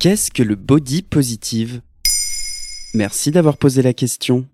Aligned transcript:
Qu'est-ce 0.00 0.30
que 0.30 0.44
le 0.44 0.54
body 0.54 1.02
positive? 1.02 1.80
Merci 2.94 3.32
d'avoir 3.32 3.56
posé 3.56 3.82
la 3.82 3.92
question. 3.92 4.46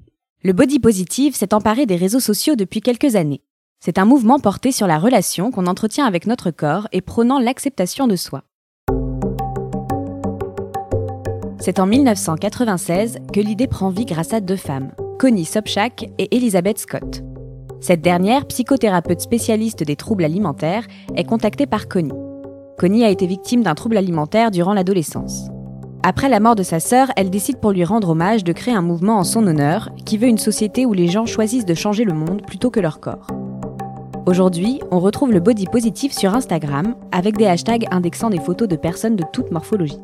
Le 0.43 0.55
body 0.55 0.79
positive 0.79 1.37
s'est 1.37 1.53
emparé 1.53 1.85
des 1.85 1.97
réseaux 1.97 2.19
sociaux 2.19 2.57
depuis 2.57 2.81
quelques 2.81 3.15
années. 3.15 3.43
C'est 3.85 3.99
un 3.99 4.07
mouvement 4.07 4.39
porté 4.39 4.73
sur 4.73 4.87
la 4.87 4.99
relation 4.99 5.51
qu'on 5.51 5.67
entretient 5.67 6.07
avec 6.07 6.27
notre 6.27 6.51
corps 6.51 6.89
et 6.93 7.03
prônant 7.03 7.39
l'acceptation 7.39 8.07
de 8.07 8.17
soi. 8.17 8.45
C'est 11.61 11.79
en 11.79 11.87
1996 11.87 13.19
que 13.31 13.41
l'idée 13.41 13.67
prend 13.67 13.91
vie 13.91 14.07
grâce 14.07 14.33
à 14.33 14.41
deux 14.41 14.57
femmes, 14.57 14.93
Connie 15.19 15.45
Sobchak 15.45 16.07
et 16.17 16.35
Elizabeth 16.35 16.79
Scott. 16.79 17.23
Cette 17.83 18.01
dernière, 18.01 18.47
psychothérapeute 18.47 19.21
spécialiste 19.21 19.83
des 19.83 19.97
troubles 19.97 20.25
alimentaires, 20.25 20.87
est 21.17 21.25
contactée 21.25 21.67
par 21.67 21.87
Connie. 21.87 22.24
Connie 22.77 23.05
a 23.05 23.11
été 23.11 23.27
victime 23.27 23.63
d'un 23.63 23.75
trouble 23.75 23.97
alimentaire 23.97 24.51
durant 24.51 24.75
l'adolescence. 24.75 25.49
Après 26.03 26.29
la 26.29 26.41
mort 26.41 26.57
de 26.57 26.63
sa 26.63 26.81
sœur, 26.81 27.09
elle 27.17 27.31
décide 27.31 27.61
pour 27.61 27.71
lui 27.71 27.85
rendre 27.85 28.11
hommage 28.11 28.45
de 28.45 28.53
créer 28.53 28.75
un 28.75 28.83
mouvement 28.83 29.19
en 29.19 29.25
son 29.25 29.47
honneur 29.47 29.91
qui 30.05 30.19
veut 30.19 30.29
une 30.29 30.39
société 30.39 30.85
où 30.85 30.93
les 30.93 31.07
gens 31.07 31.25
choisissent 31.25 31.65
de 31.65 31.75
changer 31.75 32.05
le 32.05 32.13
monde 32.13 32.43
plutôt 32.45 32.71
que 32.71 32.81
leur 32.81 33.01
corps. 33.01 33.29
Aujourd'hui, 34.27 34.81
on 34.91 35.01
retrouve 35.01 35.33
le 35.33 35.41
body 35.41 35.67
positif 35.67 36.13
sur 36.13 36.35
Instagram 36.35 36.97
avec 37.13 37.37
des 37.37 37.47
hashtags 37.47 37.87
indexant 37.91 38.29
des 38.29 38.41
photos 38.41 38.69
de 38.69 38.77
personnes 38.77 39.17
de 39.17 39.25
toute 39.33 39.51
morphologie. 39.51 40.01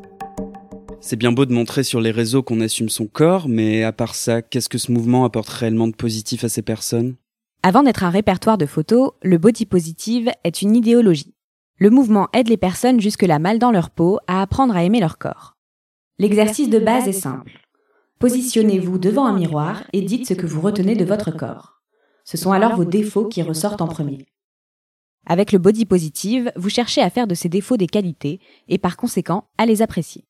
C'est 1.01 1.17
bien 1.17 1.31
beau 1.31 1.45
de 1.45 1.53
montrer 1.53 1.83
sur 1.83 1.99
les 1.99 2.11
réseaux 2.11 2.43
qu'on 2.43 2.61
assume 2.61 2.89
son 2.89 3.07
corps, 3.07 3.47
mais 3.49 3.83
à 3.83 3.91
part 3.91 4.15
ça, 4.15 4.41
qu'est-ce 4.41 4.69
que 4.69 4.77
ce 4.77 4.91
mouvement 4.91 5.25
apporte 5.25 5.49
réellement 5.49 5.87
de 5.87 5.95
positif 5.95 6.43
à 6.43 6.49
ces 6.49 6.61
personnes? 6.61 7.15
Avant 7.63 7.83
d'être 7.83 8.03
un 8.03 8.09
répertoire 8.09 8.57
de 8.57 8.65
photos, 8.65 9.11
le 9.21 9.37
body 9.37 9.65
positive 9.65 10.31
est 10.43 10.61
une 10.61 10.75
idéologie. 10.75 11.33
Le 11.81 11.89
mouvement 11.89 12.27
aide 12.31 12.47
les 12.47 12.57
personnes 12.57 13.01
jusque-là 13.01 13.39
mal 13.39 13.57
dans 13.57 13.71
leur 13.71 13.89
peau 13.89 14.19
à 14.27 14.43
apprendre 14.43 14.75
à 14.75 14.83
aimer 14.83 14.99
leur 14.99 15.17
corps. 15.17 15.57
L'exercice 16.19 16.69
de 16.69 16.77
base 16.77 17.07
est 17.07 17.11
simple. 17.11 17.53
Positionnez-vous 18.19 18.99
devant 18.99 19.25
un 19.25 19.33
miroir 19.33 19.81
et 19.91 20.03
dites 20.03 20.27
ce 20.27 20.35
que 20.35 20.45
vous 20.45 20.61
retenez 20.61 20.95
de 20.95 21.05
votre 21.05 21.31
corps. 21.31 21.81
Ce 22.23 22.37
sont 22.37 22.51
alors 22.51 22.75
vos 22.75 22.85
défauts 22.85 23.25
qui 23.25 23.41
ressortent 23.41 23.81
en 23.81 23.87
premier. 23.87 24.27
Avec 25.25 25.51
le 25.51 25.57
body 25.57 25.85
positive, 25.85 26.51
vous 26.55 26.69
cherchez 26.69 27.01
à 27.01 27.09
faire 27.09 27.25
de 27.25 27.33
ces 27.33 27.49
défauts 27.49 27.77
des 27.77 27.87
qualités 27.87 28.39
et 28.67 28.77
par 28.77 28.95
conséquent 28.95 29.49
à 29.57 29.65
les 29.65 29.81
apprécier. 29.81 30.27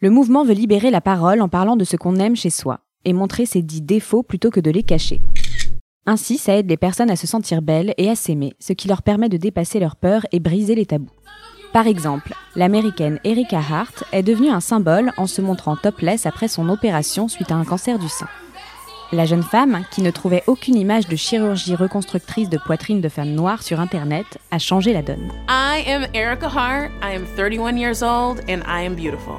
Le 0.00 0.08
mouvement 0.08 0.46
veut 0.46 0.54
libérer 0.54 0.90
la 0.90 1.02
parole 1.02 1.42
en 1.42 1.50
parlant 1.50 1.76
de 1.76 1.84
ce 1.84 1.98
qu'on 1.98 2.16
aime 2.16 2.36
chez 2.36 2.48
soi 2.48 2.80
et 3.04 3.12
montrer 3.12 3.44
ses 3.44 3.60
dits 3.60 3.82
défauts 3.82 4.22
plutôt 4.22 4.50
que 4.50 4.60
de 4.60 4.70
les 4.70 4.82
cacher. 4.82 5.20
Ainsi, 6.08 6.38
ça 6.38 6.56
aide 6.56 6.70
les 6.70 6.76
personnes 6.76 7.10
à 7.10 7.16
se 7.16 7.26
sentir 7.26 7.62
belles 7.62 7.92
et 7.98 8.08
à 8.08 8.14
s'aimer, 8.14 8.52
ce 8.60 8.72
qui 8.72 8.86
leur 8.86 9.02
permet 9.02 9.28
de 9.28 9.36
dépasser 9.36 9.80
leurs 9.80 9.96
peurs 9.96 10.24
et 10.30 10.38
briser 10.38 10.76
les 10.76 10.86
tabous. 10.86 11.10
Par 11.72 11.88
exemple, 11.88 12.32
l'américaine 12.54 13.18
Erika 13.24 13.58
Hart 13.58 14.04
est 14.12 14.22
devenue 14.22 14.48
un 14.48 14.60
symbole 14.60 15.12
en 15.16 15.26
se 15.26 15.42
montrant 15.42 15.76
topless 15.76 16.24
après 16.24 16.46
son 16.46 16.68
opération 16.68 17.26
suite 17.26 17.50
à 17.50 17.56
un 17.56 17.64
cancer 17.64 17.98
du 17.98 18.08
sein. 18.08 18.28
La 19.12 19.24
jeune 19.24 19.42
femme, 19.42 19.82
qui 19.90 20.00
ne 20.00 20.10
trouvait 20.10 20.44
aucune 20.46 20.76
image 20.76 21.06
de 21.08 21.16
chirurgie 21.16 21.74
reconstructrice 21.74 22.48
de 22.48 22.58
poitrine 22.58 23.00
de 23.00 23.08
femme 23.08 23.34
noire 23.34 23.62
sur 23.62 23.80
internet, 23.80 24.26
a 24.50 24.58
changé 24.58 24.92
la 24.92 25.02
donne. 25.02 25.30
I 25.48 25.84
am 25.88 26.06
Erica 26.14 26.46
Hart. 26.46 26.90
I 27.02 27.16
am 27.16 27.24
31 27.36 27.76
years 27.76 28.02
old 28.02 28.40
and 28.48 28.62
I 28.66 28.86
am 28.86 28.94
beautiful. 28.94 29.34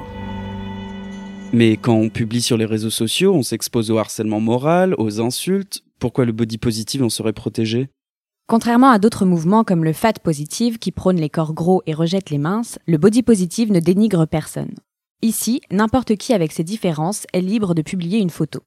Mais 1.52 1.78
quand 1.78 1.94
on 1.94 2.10
publie 2.10 2.42
sur 2.42 2.58
les 2.58 2.66
réseaux 2.66 2.90
sociaux, 2.90 3.34
on 3.34 3.42
s'expose 3.42 3.90
au 3.90 3.98
harcèlement 3.98 4.40
moral, 4.40 4.94
aux 4.98 5.20
insultes. 5.20 5.82
Pourquoi 5.98 6.24
le 6.24 6.32
body 6.32 6.58
positive 6.58 7.02
en 7.02 7.08
serait 7.08 7.32
protégé? 7.32 7.88
Contrairement 8.46 8.90
à 8.90 8.98
d'autres 8.98 9.26
mouvements 9.26 9.64
comme 9.64 9.84
le 9.84 9.92
fat 9.92 10.14
positive 10.14 10.78
qui 10.78 10.92
prône 10.92 11.16
les 11.16 11.28
corps 11.28 11.52
gros 11.52 11.82
et 11.86 11.92
rejette 11.92 12.30
les 12.30 12.38
minces, 12.38 12.78
le 12.86 12.98
body 12.98 13.22
positive 13.22 13.72
ne 13.72 13.80
dénigre 13.80 14.26
personne. 14.26 14.74
Ici, 15.22 15.60
n'importe 15.70 16.14
qui 16.16 16.32
avec 16.32 16.52
ses 16.52 16.62
différences 16.62 17.26
est 17.32 17.40
libre 17.40 17.74
de 17.74 17.82
publier 17.82 18.20
une 18.20 18.30
photo. 18.30 18.60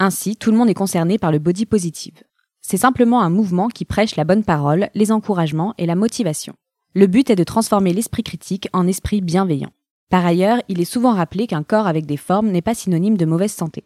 Ainsi, 0.00 0.36
tout 0.36 0.50
le 0.50 0.56
monde 0.56 0.68
est 0.68 0.74
concerné 0.74 1.18
par 1.18 1.30
le 1.30 1.38
body 1.38 1.64
positive. 1.64 2.24
C'est 2.60 2.76
simplement 2.76 3.22
un 3.22 3.30
mouvement 3.30 3.68
qui 3.68 3.84
prêche 3.84 4.16
la 4.16 4.24
bonne 4.24 4.42
parole, 4.42 4.90
les 4.94 5.12
encouragements 5.12 5.72
et 5.78 5.86
la 5.86 5.94
motivation. 5.94 6.54
Le 6.94 7.06
but 7.06 7.30
est 7.30 7.36
de 7.36 7.44
transformer 7.44 7.92
l'esprit 7.92 8.24
critique 8.24 8.68
en 8.72 8.88
esprit 8.88 9.20
bienveillant. 9.20 9.70
Par 10.10 10.26
ailleurs, 10.26 10.60
il 10.68 10.80
est 10.80 10.84
souvent 10.84 11.14
rappelé 11.14 11.46
qu'un 11.46 11.62
corps 11.62 11.86
avec 11.86 12.06
des 12.06 12.16
formes 12.16 12.50
n'est 12.50 12.62
pas 12.62 12.74
synonyme 12.74 13.16
de 13.16 13.24
mauvaise 13.24 13.52
santé. 13.52 13.84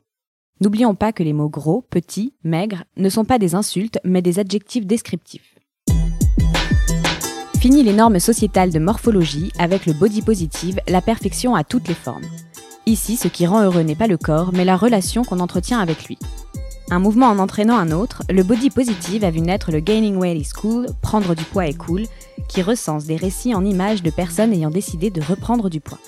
N'oublions 0.62 0.94
pas 0.94 1.12
que 1.14 1.22
les 1.22 1.32
mots 1.32 1.48
gros, 1.48 1.86
petit, 1.88 2.34
maigre 2.44 2.84
ne 2.98 3.08
sont 3.08 3.24
pas 3.24 3.38
des 3.38 3.54
insultes, 3.54 3.98
mais 4.04 4.20
des 4.20 4.38
adjectifs 4.38 4.84
descriptifs. 4.84 5.58
Fini 7.58 7.82
les 7.82 7.94
normes 7.94 8.20
sociétales 8.20 8.70
de 8.70 8.78
morphologie 8.78 9.52
avec 9.58 9.86
le 9.86 9.94
body 9.94 10.20
positive, 10.20 10.78
la 10.86 11.00
perfection 11.00 11.54
à 11.54 11.64
toutes 11.64 11.88
les 11.88 11.94
formes. 11.94 12.26
Ici, 12.84 13.16
ce 13.16 13.28
qui 13.28 13.46
rend 13.46 13.62
heureux 13.62 13.80
n'est 13.80 13.94
pas 13.94 14.06
le 14.06 14.18
corps, 14.18 14.52
mais 14.52 14.66
la 14.66 14.76
relation 14.76 15.24
qu'on 15.24 15.40
entretient 15.40 15.78
avec 15.78 16.04
lui. 16.04 16.18
Un 16.90 16.98
mouvement 16.98 17.28
en 17.28 17.38
entraînant 17.38 17.78
un 17.78 17.90
autre, 17.90 18.22
le 18.28 18.42
body 18.42 18.68
positive 18.68 19.24
a 19.24 19.30
vu 19.30 19.40
naître 19.40 19.72
le 19.72 19.80
Gaining 19.80 20.16
Weight 20.16 20.46
is 20.46 20.50
Cool, 20.50 20.88
prendre 21.00 21.34
du 21.34 21.44
poids 21.44 21.68
est 21.68 21.78
cool, 21.78 22.02
qui 22.48 22.60
recense 22.60 23.06
des 23.06 23.16
récits 23.16 23.54
en 23.54 23.64
images 23.64 24.02
de 24.02 24.10
personnes 24.10 24.52
ayant 24.52 24.70
décidé 24.70 25.08
de 25.10 25.22
reprendre 25.22 25.70
du 25.70 25.80
poids. 25.80 26.00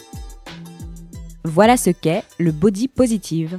Voilà 1.43 1.79
ce 1.79 1.89
qu'est 1.89 2.25
le 2.39 2.53
body 2.53 2.89
positive. 2.89 3.59